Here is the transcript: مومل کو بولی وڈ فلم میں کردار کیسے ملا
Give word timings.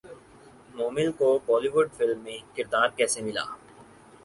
مومل 0.77 1.09
کو 1.19 1.27
بولی 1.45 1.69
وڈ 1.73 1.87
فلم 1.97 2.19
میں 2.25 2.37
کردار 2.55 2.87
کیسے 2.97 3.19
ملا 3.25 3.45